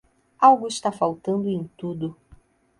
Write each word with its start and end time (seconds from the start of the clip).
Algo 0.39 0.65
está 0.67 0.91
faltando 0.91 1.47
em 1.47 1.69
tudo. 1.77 2.17